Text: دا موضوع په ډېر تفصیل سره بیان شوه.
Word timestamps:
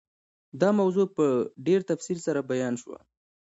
دا 0.61 0.69
موضوع 0.79 1.07
په 1.17 1.25
ډېر 1.65 1.79
تفصیل 1.91 2.19
سره 2.27 2.39
بیان 2.51 2.73
شوه. 2.81 2.99